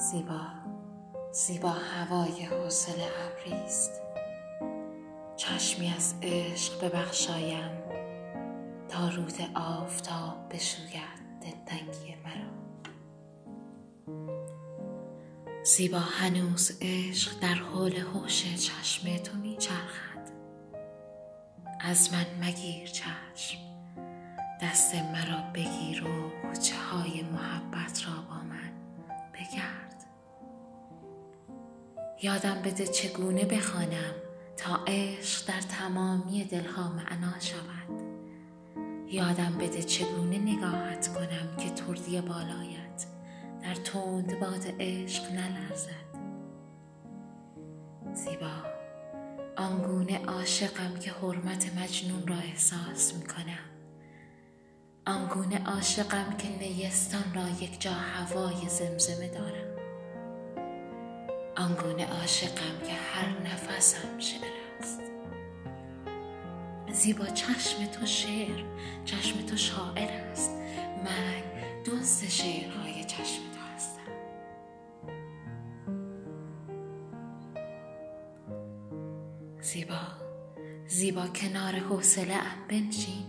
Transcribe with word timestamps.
زیبا 0.00 0.40
زیبا 1.32 1.68
هوای 1.68 2.42
حوصله 2.42 3.08
ابریست 3.26 3.90
چشمی 5.36 5.92
از 5.96 6.14
عشق 6.22 6.84
ببخشایم 6.84 7.70
تا 8.88 9.08
رود 9.08 9.50
آفتاب 9.54 10.54
بشوید 10.54 11.20
دلتنگی 11.40 12.14
مرا. 12.24 12.50
زیبا 15.64 15.98
هنوز 15.98 16.78
عشق 16.80 17.40
در 17.40 17.54
حول 17.54 17.96
هوش 17.96 18.54
چشم 18.54 19.16
تو 19.16 19.36
میچرخد 19.36 20.30
از 21.80 22.12
من 22.12 22.26
مگیر 22.46 22.88
چشم 22.88 23.58
دست 24.62 24.94
مرا 24.94 25.50
بگیر 25.54 26.04
و 26.04 26.30
کوچه 26.42 26.76
های 26.76 27.09
یادم 32.22 32.62
بده 32.64 32.86
چگونه 32.86 33.44
بخوانم 33.44 34.14
تا 34.56 34.84
عشق 34.86 35.48
در 35.48 35.60
تمامی 35.60 36.44
دلها 36.44 36.88
معنا 36.88 37.40
شود. 37.40 38.00
یادم 39.08 39.58
بده 39.60 39.82
چگونه 39.82 40.38
نگاهت 40.38 41.08
کنم 41.08 41.56
که 41.56 41.70
تردی 41.70 42.20
بالایت 42.20 43.06
در 43.62 43.74
تند 43.74 44.40
باد 44.40 44.74
عشق 44.80 45.32
نلرزد. 45.32 46.10
زیبا 48.14 48.62
آنگونه 49.56 50.24
عاشقم 50.24 50.94
که 51.00 51.10
حرمت 51.10 51.70
مجنون 51.76 52.26
را 52.26 52.36
احساس 52.36 53.14
می 53.14 53.26
کنم 53.26 53.70
آنگونه 55.06 55.64
عاشقم 55.64 56.36
که 56.38 56.48
نیستان 56.48 57.34
را 57.34 57.48
یک 57.48 57.80
جا 57.80 57.92
هوای 57.92 58.68
زمزمه 58.68 59.28
دارم. 59.28 59.70
آنگونه 61.60 62.06
عاشقم 62.06 62.86
که 62.86 62.92
هر 62.92 63.28
نفسم 63.44 64.18
شعر 64.18 64.40
است. 64.80 65.00
زیبا 66.92 67.26
چشم 67.26 67.86
تو 67.86 68.06
شعر 68.06 68.64
چشم 69.04 69.46
تو 69.46 69.56
شاعر 69.56 70.10
است. 70.10 70.50
من 71.04 71.42
دوست 71.84 72.28
شعرهای 72.28 73.04
چشم 73.04 73.42
تو 73.54 73.60
هستم. 73.74 74.12
زیبا 79.60 80.00
زیبا 80.86 81.26
کنار 81.26 81.72
حوصله 81.72 82.34
ام 82.34 82.68
بنشین. 82.68 83.26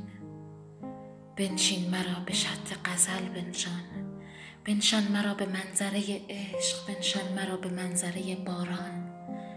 بنشین 1.36 1.90
مرا 1.90 2.20
به 2.26 2.34
شط 2.34 2.78
غزل 2.86 3.30
بنشان. 3.30 4.01
بنشان 4.66 5.04
مرا 5.04 5.34
به 5.34 5.46
منظره 5.46 6.22
عشق 6.30 6.88
بنشان 6.88 7.34
مرا 7.36 7.58
به 7.58 7.70
منظره 7.70 8.36
باران 8.36 9.02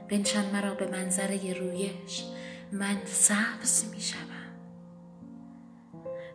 بنشان 0.09 0.45
مرا 0.45 0.75
به 0.75 0.87
منظره 0.87 1.53
رویش. 1.53 2.25
من 2.73 2.97
سبز 3.05 3.91
می 3.91 4.01
شوم 4.01 4.45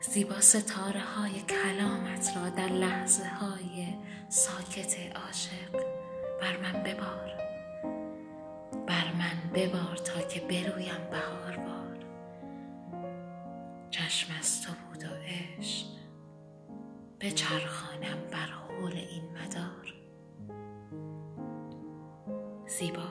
زیبا 0.02 0.42
ستاره 0.42 1.00
های 1.00 1.42
کلامت 1.42 2.32
را 2.36 2.50
در 2.50 2.70
لحظه 2.70 3.28
های 3.28 3.88
ساکت 4.30 4.96
عاشق 5.16 5.72
بر 6.42 6.58
من 6.58 6.84
ببار. 6.84 7.32
بر 8.88 9.14
من 9.14 9.52
ببار 9.54 9.96
تا 9.96 10.22
که 10.22 10.40
برویم 10.40 11.10
بهار 11.12 11.58
بار 11.58 12.06
چشم 13.92 14.34
از 14.40 14.62
تو 14.62 14.72
بود 14.74 15.04
و 15.04 15.16
عشق. 15.26 15.86
بچرخانم 17.20 18.18
بر 18.32 18.59
حول 18.80 18.94
این 18.94 19.24
مدار. 19.32 19.94
زیبا. 22.68 23.08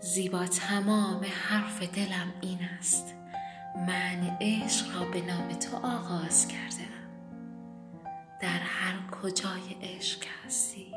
زیبا 0.00 0.46
تمام 0.46 1.24
حرف 1.24 1.82
دلم 1.82 2.32
این 2.40 2.58
است. 2.78 3.14
من 3.76 4.36
عشق 4.40 4.94
را 4.94 5.10
به 5.10 5.20
نام 5.20 5.48
تو 5.48 5.76
آغاز 5.76 6.48
کرده 6.48 6.92
در 8.40 8.58
هر 8.58 9.10
کجای 9.10 9.76
عشق 9.82 10.24
هستی 10.44 10.94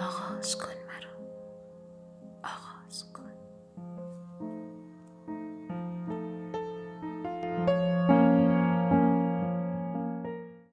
آغاز 0.00 0.58
کن 0.58 0.97